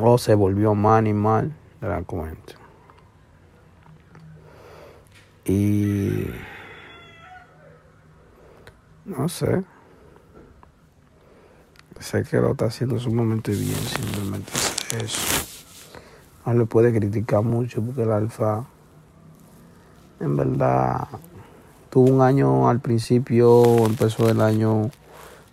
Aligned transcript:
O 0.00 0.18
se 0.18 0.34
volvió 0.34 0.74
más 0.74 0.98
animal 0.98 1.54
de 1.80 1.88
la 1.88 2.02
cuenta. 2.02 2.54
Y 5.44 6.26
no 9.04 9.28
sé. 9.28 9.62
Sé 12.00 12.22
que 12.24 12.36
lo 12.38 12.52
está 12.52 12.66
haciendo 12.66 12.98
sumamente 12.98 13.52
bien, 13.52 13.76
simplemente 13.76 14.52
es 14.52 14.92
eso. 15.04 15.46
No 16.44 16.54
le 16.54 16.66
puede 16.66 16.92
criticar 16.92 17.42
mucho 17.42 17.80
porque 17.82 18.02
el 18.02 18.12
alfa, 18.12 18.66
en 20.20 20.36
verdad, 20.36 21.08
tuvo 21.88 22.10
un 22.14 22.20
año 22.20 22.68
al 22.68 22.80
principio, 22.80 23.86
empezó 23.86 24.28
el 24.28 24.40
año 24.40 24.90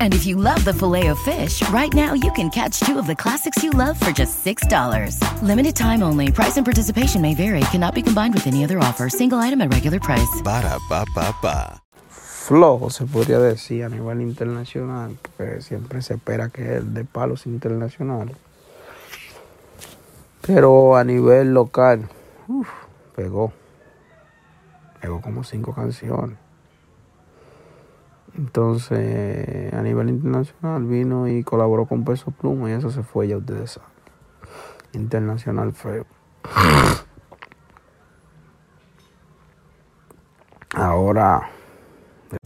And 0.00 0.14
if 0.14 0.24
you 0.24 0.36
love 0.36 0.64
the 0.64 0.72
filet 0.72 1.08
of 1.08 1.18
fish, 1.18 1.60
right 1.68 1.92
now 1.92 2.14
you 2.14 2.32
can 2.32 2.48
catch 2.48 2.80
two 2.80 2.98
of 2.98 3.06
the 3.06 3.14
classics 3.14 3.62
you 3.62 3.72
love 3.72 4.00
for 4.00 4.12
just 4.12 4.42
$6. 4.42 5.20
Limited 5.42 5.76
time 5.76 6.02
only. 6.02 6.32
Price 6.32 6.56
and 6.56 6.64
participation 6.64 7.20
may 7.20 7.34
vary. 7.34 7.60
Cannot 7.70 7.94
be 7.94 8.02
combined 8.02 8.32
with 8.32 8.46
any 8.46 8.64
other 8.64 8.78
offer. 8.78 9.10
Single 9.10 9.38
item 9.38 9.60
at 9.60 9.70
regular 9.70 10.00
price. 10.00 10.40
Ba-da-ba-ba-ba. 10.42 11.82
flojo, 12.46 12.90
se 12.90 13.04
podría 13.06 13.40
decir, 13.40 13.82
a 13.82 13.88
nivel 13.88 14.20
internacional, 14.20 15.18
porque 15.36 15.60
siempre 15.60 16.00
se 16.00 16.14
espera 16.14 16.48
que 16.48 16.76
es 16.76 16.94
de 16.94 17.04
palos 17.04 17.44
internacionales. 17.46 18.36
Pero 20.46 20.96
a 20.96 21.02
nivel 21.02 21.52
local, 21.54 22.08
uf, 22.46 22.68
pegó. 23.16 23.52
Pegó 25.00 25.20
como 25.20 25.42
cinco 25.42 25.74
canciones. 25.74 26.38
Entonces, 28.36 29.72
a 29.72 29.80
nivel 29.80 30.10
internacional 30.10 30.84
vino 30.84 31.26
y 31.26 31.42
colaboró 31.42 31.86
con 31.86 32.04
Peso 32.04 32.30
Pluma 32.30 32.68
y 32.70 32.74
eso 32.74 32.90
se 32.90 33.02
fue, 33.02 33.28
ya 33.28 33.38
ustedes 33.38 33.72
saben. 33.72 33.90
Internacional 34.92 35.72
feo. 35.72 36.04
Ahora, 40.74 41.48